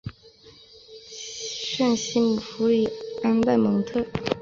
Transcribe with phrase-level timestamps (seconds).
[1.13, 2.89] 圣西姆福里
[3.21, 4.03] 安代蒙特。